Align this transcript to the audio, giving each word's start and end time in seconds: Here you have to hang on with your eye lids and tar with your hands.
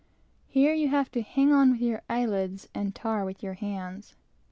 Here 0.47 0.73
you 0.73 0.87
have 0.89 1.11
to 1.11 1.21
hang 1.21 1.53
on 1.53 1.69
with 1.73 1.79
your 1.83 2.01
eye 2.09 2.25
lids 2.25 2.67
and 2.73 2.95
tar 2.95 3.23
with 3.23 3.43
your 3.43 3.53
hands. 3.53 4.15